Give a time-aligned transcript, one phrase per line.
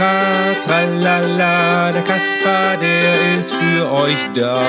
[0.00, 1.92] tri, tra, tralala.
[1.92, 4.66] Der Kasper, der ist für euch da.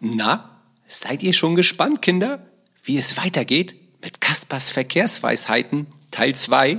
[0.00, 0.50] Na,
[0.88, 2.38] seid ihr schon gespannt, Kinder,
[2.84, 6.78] wie es weitergeht mit Kaspers Verkehrsweisheiten Teil 2?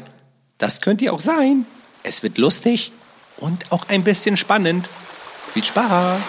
[0.58, 1.66] Das könnt ihr auch sein.
[2.04, 2.92] Es wird lustig
[3.38, 4.88] und auch ein bisschen spannend.
[5.54, 6.22] Viel Spaß!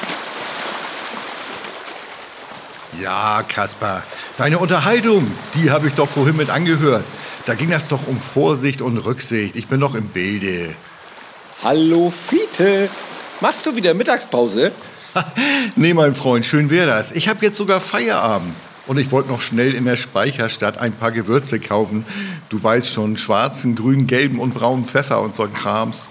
[3.01, 4.03] Ja, Kaspar,
[4.37, 7.05] deine Unterhaltung, die habe ich doch vorhin mit angehört.
[7.45, 9.57] Da ging das doch um Vorsicht und Rücksicht.
[9.57, 10.75] Ich bin noch im Bilde.
[11.65, 12.89] Hallo Fiete,
[13.41, 14.71] machst du wieder Mittagspause?
[15.77, 17.11] nee, mein Freund, schön wäre das.
[17.11, 18.55] Ich habe jetzt sogar Feierabend.
[18.87, 22.05] Und ich wollte noch schnell in der Speicherstadt ein paar Gewürze kaufen.
[22.49, 26.09] Du weißt schon, schwarzen, grünen, gelben und braunen Pfeffer und so ein Krams.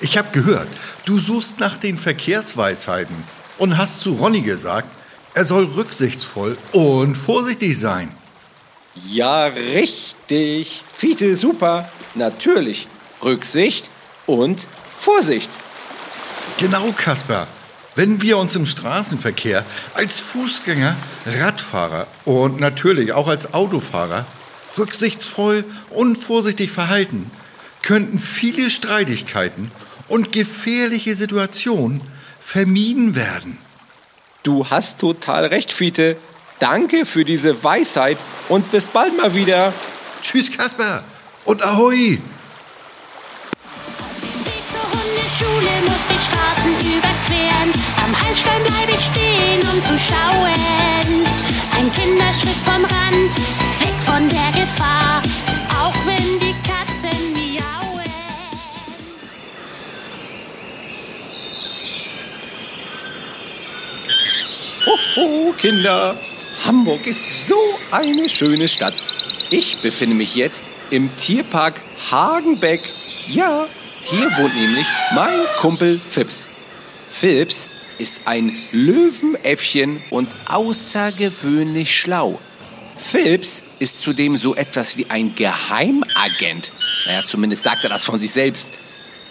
[0.00, 0.68] Ich habe gehört,
[1.04, 3.16] du suchst nach den Verkehrsweisheiten
[3.58, 4.88] und hast zu Ronny gesagt,
[5.34, 8.08] er soll rücksichtsvoll und vorsichtig sein.
[8.94, 10.82] Ja, richtig.
[10.94, 11.88] Fiete, super.
[12.14, 12.88] Natürlich.
[13.22, 13.90] Rücksicht
[14.26, 14.66] und
[15.00, 15.50] Vorsicht.
[16.58, 17.46] Genau, Kasper.
[17.94, 20.96] Wenn wir uns im Straßenverkehr als Fußgänger,
[21.26, 24.26] Radfahrer und natürlich auch als Autofahrer
[24.78, 27.30] rücksichtsvoll und vorsichtig verhalten,
[27.82, 29.70] könnten viele Streitigkeiten
[30.08, 32.00] und gefährliche Situationen
[32.40, 33.58] vermieden werden.
[34.42, 36.16] Du hast total recht, Fiete.
[36.60, 38.18] Danke für diese Weisheit
[38.50, 39.72] und bis bald mal wieder.
[40.22, 41.02] Tschüss, Kasper
[41.46, 42.18] und Ahoi!
[42.18, 42.20] Weg
[44.70, 47.72] zur Hundeschule muss ich Straßen überqueren.
[48.04, 50.52] Am Heilstein bleib ich stehen, um zu schauen.
[51.78, 53.34] Ein Kinderschritt vom Rand,
[53.80, 55.22] weg von der Gefahr.
[55.80, 58.04] Auch wenn die Katzen miauen.
[64.84, 66.14] Hoho, Kinder.
[66.70, 67.56] Hamburg ist so
[67.90, 68.94] eine schöne Stadt.
[69.50, 71.74] Ich befinde mich jetzt im Tierpark
[72.12, 72.78] Hagenbeck.
[73.32, 73.66] Ja,
[74.04, 76.48] hier wohnt nämlich mein Kumpel Fips.
[77.10, 82.38] Fips ist ein Löwenäffchen und außergewöhnlich schlau.
[83.00, 86.70] Phipps ist zudem so etwas wie ein Geheimagent.
[87.06, 88.68] Naja, zumindest sagt er das von sich selbst.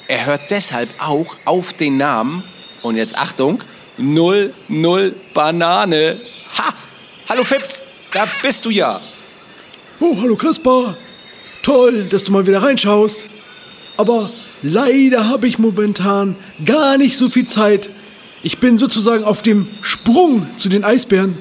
[0.10, 2.44] Er hört deshalb auch auf den Namen,
[2.84, 3.62] und jetzt Achtung,
[3.98, 4.54] 00
[5.34, 6.18] Banane.
[7.30, 7.36] Ha!
[7.36, 9.00] Hallo Phipps, da bist du ja.
[10.00, 10.98] Oh, hallo Kaspar.
[11.62, 13.28] Toll, dass du mal wieder reinschaust.
[13.98, 14.30] Aber
[14.64, 16.36] leider habe ich momentan
[16.66, 17.88] gar nicht so viel Zeit.
[18.42, 21.38] Ich bin sozusagen auf dem Sprung zu den Eisbären.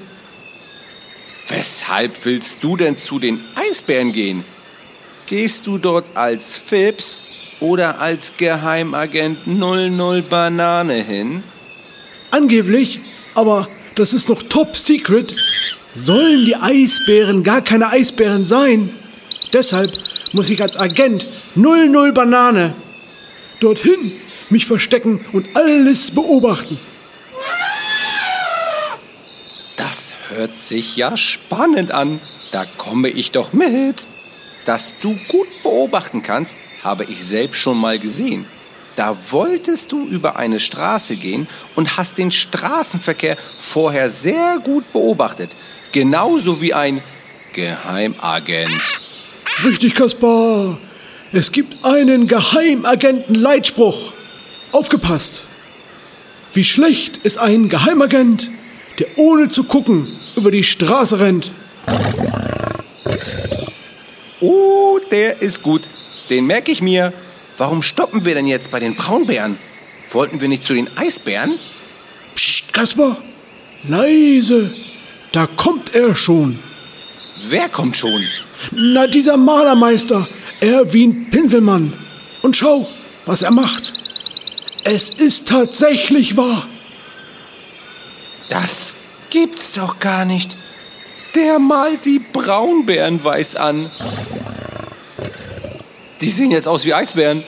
[1.48, 4.44] Weshalb willst du denn zu den Eisbären gehen?
[5.27, 7.22] Gehst du dort als Phipps
[7.60, 11.43] oder als Geheimagent 00 Banane hin?
[12.31, 13.00] Angeblich,
[13.34, 15.34] aber das ist noch top secret,
[15.98, 18.88] sollen die Eisbären gar keine Eisbären sein.
[19.53, 19.91] Deshalb
[20.32, 22.75] muss ich als Agent 00 Banane
[23.60, 24.12] dorthin
[24.50, 26.78] mich verstecken und alles beobachten.
[29.76, 32.20] Das hört sich ja spannend an.
[32.53, 34.06] Da komme ich doch mit.
[34.66, 38.44] Dass du gut beobachten kannst, habe ich selbst schon mal gesehen.
[38.97, 45.54] Da wolltest du über eine Straße gehen und hast den Straßenverkehr vorher sehr gut beobachtet.
[45.93, 47.00] Genauso wie ein
[47.54, 48.99] Geheimagent.
[49.65, 50.78] Richtig, Kaspar.
[51.33, 54.13] Es gibt einen Geheimagenten-Leitspruch.
[54.72, 55.45] Aufgepasst.
[56.53, 58.51] Wie schlecht ist ein Geheimagent,
[58.98, 61.53] der ohne zu gucken über die Straße rennt.
[64.41, 65.83] Oh, der ist gut.
[66.30, 67.13] Den merke ich mir.
[67.57, 69.59] Warum stoppen wir denn jetzt bei den Braunbären?
[70.13, 71.53] Wollten wir nicht zu den Eisbären?
[72.34, 73.16] Psst, Kaspar.
[73.89, 74.71] Leise.
[75.39, 76.59] Da kommt er schon.
[77.49, 78.27] Wer kommt schon?
[78.73, 80.27] Na, dieser Malermeister,
[80.61, 81.93] Erwin Pinselmann.
[82.43, 82.89] Und schau,
[83.25, 83.93] was er macht.
[84.83, 86.67] Es ist tatsächlich wahr.
[88.49, 88.95] Das
[89.31, 90.57] gibt's doch gar nicht.
[91.37, 93.89] Der malt die Braunbären weiß an.
[96.21, 97.45] Die sehen jetzt aus wie Eisbären.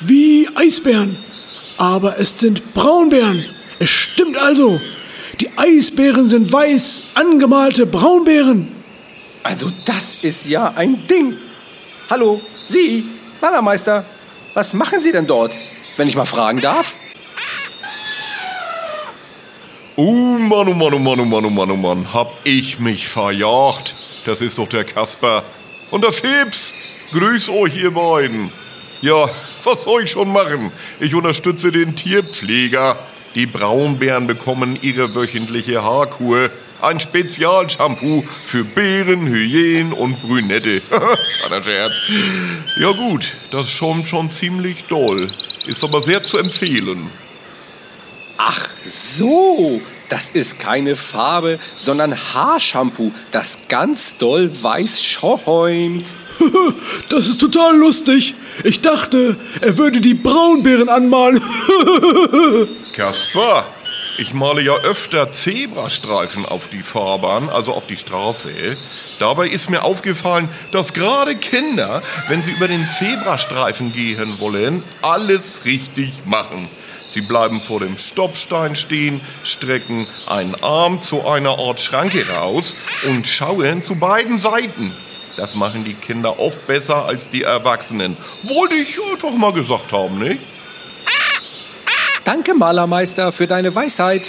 [0.00, 1.18] Wie Eisbären.
[1.76, 3.44] Aber es sind Braunbären.
[3.78, 4.80] Es stimmt also.
[5.40, 8.68] Die Eisbären sind weiß angemalte Braunbären.
[9.42, 11.36] Also das ist ja ein Ding.
[12.08, 13.04] Hallo, Sie,
[13.40, 14.04] Malermeister,
[14.54, 15.52] was machen Sie denn dort,
[15.96, 16.94] wenn ich mal fragen darf?
[19.96, 23.06] Oh Mann, oh Mann, oh Mann, oh Mann, oh Mann, oh Mann, hab ich mich
[23.06, 23.94] verjagt.
[24.24, 25.42] Das ist doch der Kasper.
[25.90, 26.74] Und der Fips.
[27.12, 28.50] Grüß euch, ihr beiden.
[29.00, 29.28] Ja,
[29.62, 30.72] was soll ich schon machen?
[30.98, 32.96] Ich unterstütze den Tierpfleger.
[33.34, 36.50] Die Braunbären bekommen ihre wöchentliche Haarkur.
[36.80, 40.80] Ein Spezialshampoo für Bären, Hyänen und Brünette.
[41.40, 41.92] Kleiner Scherz.
[42.78, 45.28] Ja gut, das schäumt schon ziemlich doll.
[45.66, 47.10] Ist aber sehr zu empfehlen.
[48.36, 56.14] Ach so, das ist keine Farbe, sondern Haarshampoo, das ganz doll weiß schäumt.
[57.08, 58.34] Das ist total lustig.
[58.62, 61.40] Ich dachte, er würde die Braunbären anmalen.
[62.94, 63.66] Kaspar,
[64.18, 68.50] ich male ja öfter Zebrastreifen auf die Fahrbahn, also auf die Straße.
[69.18, 75.64] Dabei ist mir aufgefallen, dass gerade Kinder, wenn sie über den Zebrastreifen gehen wollen, alles
[75.64, 76.68] richtig machen.
[77.14, 83.26] Sie bleiben vor dem Stoppstein stehen, strecken einen Arm zu einer Art Schranke raus und
[83.26, 84.92] schauen zu beiden Seiten.
[85.36, 88.16] Das machen die Kinder oft besser als die Erwachsenen.
[88.44, 90.38] Wollte ich einfach mal gesagt haben, ne?
[92.24, 94.22] Danke, Malermeister, für deine Weisheit.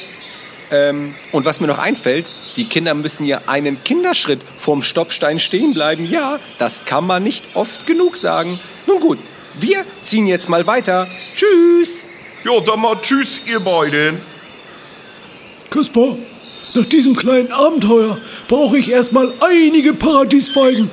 [0.71, 5.73] Ähm, und was mir noch einfällt, die Kinder müssen ja einen Kinderschritt vorm Stoppstein stehen
[5.73, 6.09] bleiben.
[6.09, 8.59] Ja, das kann man nicht oft genug sagen.
[8.87, 9.19] Nun gut,
[9.59, 11.07] wir ziehen jetzt mal weiter.
[11.35, 12.05] Tschüss.
[12.43, 14.19] Ja, dann mal tschüss, ihr beiden.
[15.69, 16.17] Kaspar,
[16.75, 18.17] nach diesem kleinen Abenteuer
[18.47, 20.89] brauche ich erstmal einige Paradiesfeigen.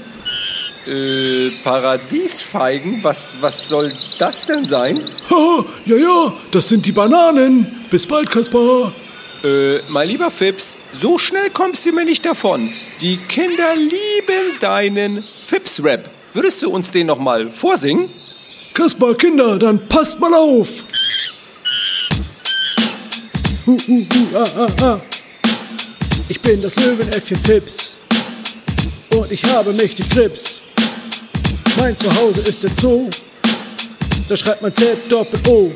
[0.86, 3.02] Äh, Paradiesfeigen?
[3.04, 5.00] Was, was soll das denn sein?
[5.30, 7.66] Haha, ja, ja, das sind die Bananen.
[7.90, 8.92] Bis bald, Kaspar.
[9.44, 12.60] Äh, mein lieber Fips, so schnell kommst du mir nicht davon.
[13.00, 16.08] Die Kinder lieben deinen Fips-Rap.
[16.34, 18.08] Würdest du uns den noch mal vorsingen?
[18.74, 20.84] Kaspar, Kinder, dann passt mal auf.
[23.66, 25.00] Hu, hu, hu, ah, ah, ah.
[26.32, 27.94] Ich bin das Löwenäffchen Fips
[29.10, 30.62] und ich habe mächtig Grips.
[31.76, 33.10] Mein Zuhause ist der Zoo,
[34.30, 35.70] da schreibt man Z Doppel O.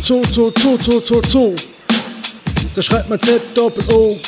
[0.00, 1.54] Zoo, Zoo, Zoo, Zoo, Zoo, Zoo.
[2.74, 4.18] Da schreibt man Z Doppel O.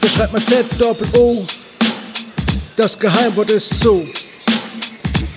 [0.00, 1.46] Da schreibt man Z Doppel O.
[2.76, 4.04] Das Geheimwort ist Zoo.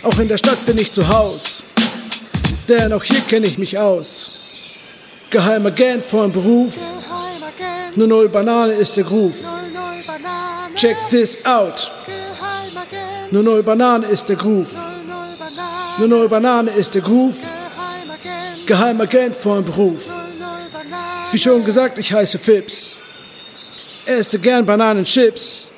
[0.02, 1.62] Auch in der Stadt bin ich zu Haus,
[2.68, 4.32] denn auch hier kenne ich mich aus.
[5.30, 6.74] Geheimagent von Beruf,
[7.95, 9.36] nur null Banane ist der Groove.
[10.75, 11.92] Check this out.
[13.31, 14.69] Nur null Banane ist der Groove.
[15.97, 17.38] Nur null Banane ist der Groove.
[18.65, 20.09] Geheimagent von Beruf.
[21.31, 23.00] Wie schon gesagt, ich heiße Fips.
[24.06, 25.71] Esse gern Bananenchips.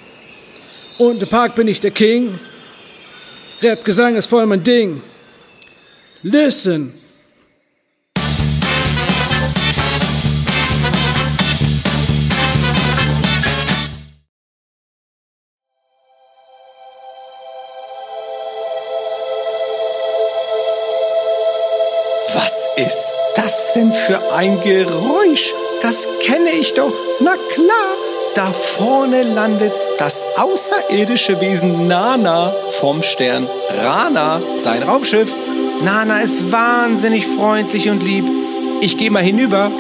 [1.00, 2.38] Und im Park bin ich der King.
[3.62, 5.02] Rap-Gesang ist voll mein Ding.
[6.24, 6.94] Listen.
[22.34, 23.08] Was ist
[23.38, 25.54] das denn für ein Geräusch?
[25.82, 26.92] Das kenne ich doch.
[27.22, 27.96] Na klar,
[28.36, 33.48] da vorne landet das außerirdische Wesen Nana vom Stern
[33.82, 35.34] Rana, sein Raumschiff.
[35.82, 38.26] Nana ist wahnsinnig freundlich und lieb.
[38.82, 39.72] Ich gehe mal hinüber.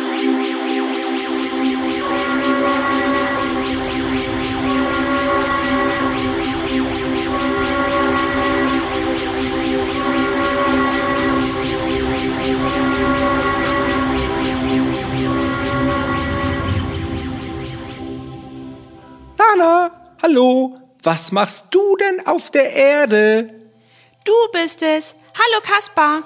[21.07, 23.49] Was machst du denn auf der Erde?
[24.25, 25.15] Du bist es.
[25.35, 26.23] Hallo Kaspar.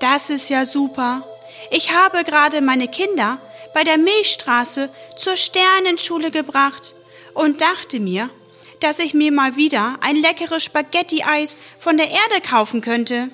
[0.00, 1.22] Das ist ja super.
[1.70, 3.36] Ich habe gerade meine Kinder
[3.74, 6.94] bei der Milchstraße zur Sternenschule gebracht
[7.34, 8.30] und dachte mir,
[8.80, 13.28] dass ich mir mal wieder ein leckeres Spaghetti-Eis von der Erde kaufen könnte.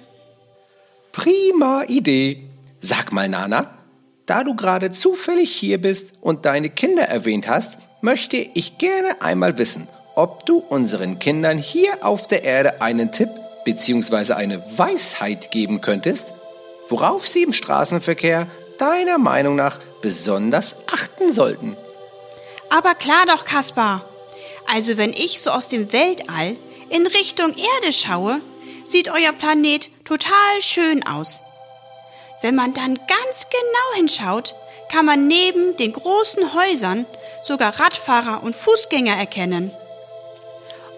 [1.12, 2.42] Prima Idee.
[2.80, 3.78] Sag mal, Nana,
[4.26, 9.58] da du gerade zufällig hier bist und deine Kinder erwähnt hast, möchte ich gerne einmal
[9.58, 9.86] wissen,
[10.18, 13.28] ob du unseren Kindern hier auf der Erde einen Tipp
[13.64, 14.32] bzw.
[14.32, 16.34] eine Weisheit geben könntest,
[16.88, 18.48] worauf sie im Straßenverkehr
[18.78, 21.76] deiner Meinung nach besonders achten sollten.
[22.68, 24.04] Aber klar doch, Kaspar.
[24.66, 26.56] Also wenn ich so aus dem Weltall
[26.90, 28.40] in Richtung Erde schaue,
[28.86, 31.38] sieht euer Planet total schön aus.
[32.42, 34.56] Wenn man dann ganz genau hinschaut,
[34.90, 37.06] kann man neben den großen Häusern
[37.44, 39.70] sogar Radfahrer und Fußgänger erkennen.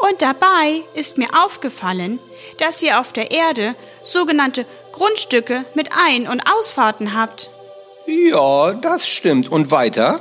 [0.08, 2.18] Und dabei ist mir aufgefallen,
[2.58, 7.50] dass ihr auf der Erde sogenannte Grundstücke mit Ein- und Ausfahrten habt.
[8.06, 9.50] Ja, das stimmt.
[9.50, 10.20] Und weiter?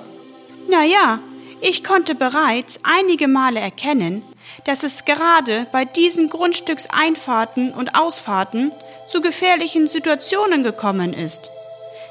[0.67, 1.19] Naja,
[1.62, 4.24] ich konnte bereits einige Male erkennen,
[4.65, 8.71] dass es gerade bei diesen Grundstückseinfahrten und Ausfahrten
[9.07, 11.51] zu gefährlichen Situationen gekommen ist.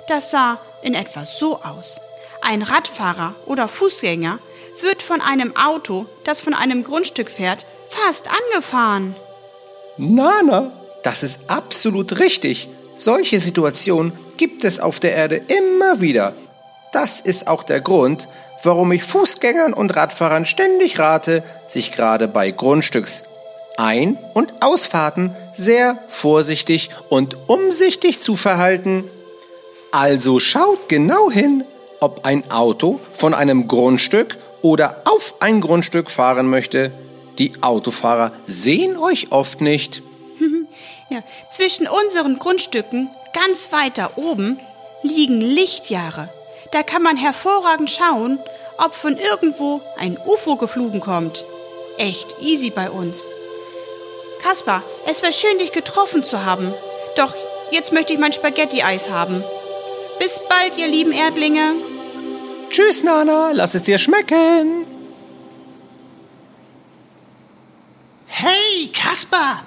[0.09, 2.01] Das sah in etwa so aus.
[2.43, 4.39] Ein Radfahrer oder Fußgänger
[4.83, 9.15] wird von einem Auto, das von einem Grundstück fährt, fast angefahren.
[9.97, 12.69] Nana, das ist absolut richtig.
[12.95, 16.35] Solche Situationen gibt es auf der Erde immer wieder.
[16.93, 18.29] Das ist auch der Grund,
[18.63, 23.25] warum ich Fußgängern und Radfahrern ständig rate, sich gerade bei Grundstücks
[23.77, 29.05] Ein- und Ausfahrten sehr vorsichtig und umsichtig zu verhalten.
[29.93, 31.65] Also schaut genau hin,
[32.01, 36.93] ob ein Auto von einem Grundstück oder auf ein Grundstück fahren möchte.
[37.39, 40.03] Die Autofahrer sehen euch oft nicht.
[41.11, 44.61] Ja, zwischen unseren Grundstücken, ganz weiter oben,
[45.03, 46.29] liegen Lichtjahre.
[46.71, 48.39] Da kann man hervorragend schauen,
[48.77, 51.47] ob von irgendwo ein UFO geflogen kommt.
[51.97, 53.27] Echt easy bei uns.
[54.43, 56.73] Kaspar, es war schön, dich getroffen zu haben.
[57.17, 57.35] Doch
[57.71, 59.43] jetzt möchte ich mein Spaghetti-Eis haben.
[60.19, 61.73] Bis bald, ihr lieben Erdlinge.
[62.71, 64.85] Tschüss, Nana, lass es dir schmecken.
[68.27, 69.65] Hey, Kaspar!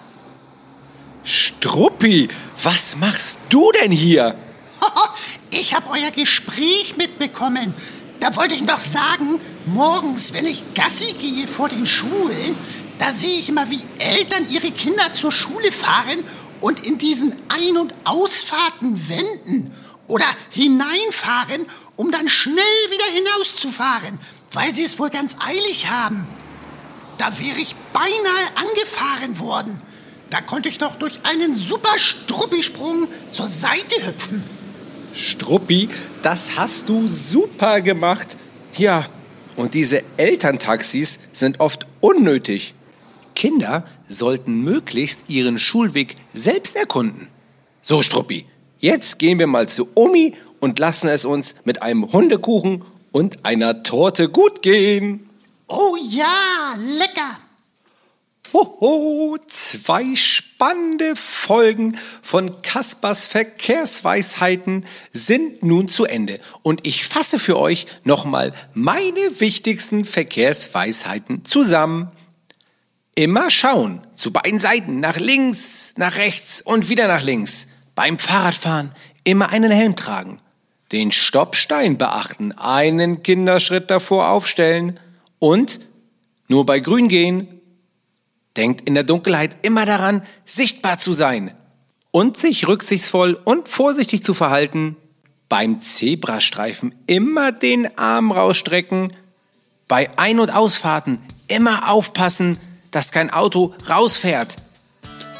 [1.23, 2.29] Struppi,
[2.63, 4.35] was machst du denn hier?
[5.53, 7.73] Ich habe euer Gespräch mitbekommen.
[8.21, 12.55] Da wollte ich noch sagen, morgens, wenn ich Gassi gehe vor den Schulen,
[12.97, 16.23] da sehe ich immer, wie Eltern ihre Kinder zur Schule fahren
[16.61, 19.73] und in diesen Ein- und Ausfahrten wenden
[20.11, 21.65] oder hineinfahren,
[21.95, 22.57] um dann schnell
[22.89, 24.19] wieder hinauszufahren,
[24.51, 26.27] weil sie es wohl ganz eilig haben.
[27.17, 29.81] Da wäre ich beinahe angefahren worden.
[30.29, 34.43] Da konnte ich noch durch einen super Struppisprung zur Seite hüpfen.
[35.13, 35.89] Struppi,
[36.23, 38.27] das hast du super gemacht.
[38.77, 39.05] Ja,
[39.55, 42.73] und diese Elterntaxis sind oft unnötig.
[43.33, 47.27] Kinder sollten möglichst ihren Schulweg selbst erkunden.
[47.81, 48.45] So, Struppi,
[48.81, 53.83] jetzt gehen wir mal zu Omi und lassen es uns mit einem Hundekuchen und einer
[53.83, 55.29] Torte gut gehen.
[55.67, 57.37] Oh ja, lecker.
[58.53, 67.57] Hoho, zwei spannende Folgen von Kaspers Verkehrsweisheiten sind nun zu Ende und ich fasse für
[67.57, 72.11] euch nochmal meine wichtigsten Verkehrsweisheiten zusammen.
[73.15, 77.67] Immer schauen, zu beiden Seiten, nach links, nach rechts und wieder nach links.
[77.95, 78.91] Beim Fahrradfahren
[79.23, 80.39] immer einen Helm tragen.
[80.91, 84.99] Den Stoppstein beachten, einen Kinderschritt davor aufstellen
[85.39, 85.79] und
[86.47, 87.61] nur bei Grün gehen,
[88.57, 91.53] Denkt in der Dunkelheit immer daran, sichtbar zu sein
[92.11, 94.97] und sich rücksichtsvoll und vorsichtig zu verhalten.
[95.47, 99.13] Beim Zebrastreifen immer den Arm rausstrecken.
[99.87, 102.57] Bei Ein- und Ausfahrten immer aufpassen,
[102.91, 104.57] dass kein Auto rausfährt.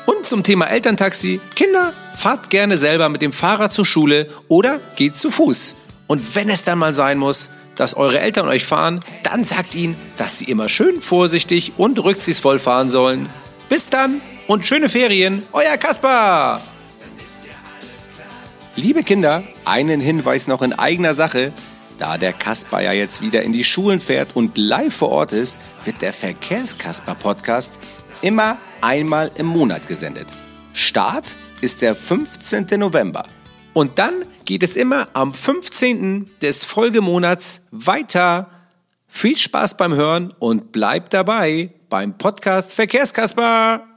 [0.05, 1.41] Und zum Thema Elterntaxi.
[1.55, 5.75] Kinder, fahrt gerne selber mit dem Fahrrad zur Schule oder geht zu Fuß.
[6.07, 9.95] Und wenn es dann mal sein muss, dass eure Eltern euch fahren, dann sagt ihnen,
[10.17, 13.29] dass sie immer schön vorsichtig und rücksichtsvoll fahren sollen.
[13.69, 16.61] Bis dann und schöne Ferien, euer Kaspar!
[18.75, 21.53] Liebe Kinder, einen Hinweis noch in eigener Sache.
[21.99, 25.59] Da der Kaspar ja jetzt wieder in die Schulen fährt und live vor Ort ist,
[25.85, 27.71] wird der Verkehrskasper-Podcast
[28.21, 30.27] immer einmal im Monat gesendet.
[30.73, 31.25] Start
[31.61, 32.67] ist der 15.
[32.77, 33.25] November.
[33.73, 36.29] Und dann geht es immer am 15.
[36.41, 38.49] des Folgemonats weiter.
[39.07, 43.90] Viel Spaß beim Hören und bleibt dabei beim Podcast Verkehrskasper.